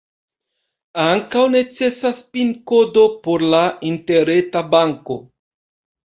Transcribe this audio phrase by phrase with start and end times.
[1.01, 3.59] Ankaŭ necesas pin-kodo por la
[3.91, 5.19] interreta banko.